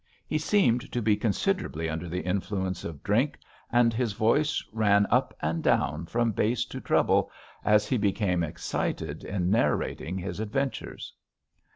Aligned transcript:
He 0.25 0.39
seemed 0.39 0.91
to 0.93 0.99
be 0.99 1.15
considerably 1.15 1.87
under 1.87 2.09
the 2.09 2.21
influence 2.21 2.83
of 2.83 3.03
drink, 3.03 3.37
and 3.71 3.93
his 3.93 4.13
voice 4.13 4.63
ran 4.71 5.05
up 5.11 5.31
and 5.43 5.61
down 5.61 6.07
from 6.07 6.31
bass 6.31 6.65
to 6.65 6.81
treble 6.81 7.29
as 7.63 7.87
he 7.87 7.97
became 7.99 8.41
excited 8.41 9.23
in 9.23 9.51
narrating 9.51 10.17
his 10.17 10.39
adventures. 10.39 11.13